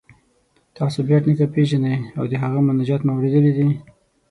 تاسو 0.77 0.97
بېټ 1.07 1.23
نیکه 1.27 1.47
پيژنئ 1.55 1.97
او 2.17 2.23
د 2.31 2.33
هغه 2.43 2.59
مناجات 2.67 3.01
مو 3.03 3.11
اوریدلی 3.15 3.51
دی؟ 3.57 3.67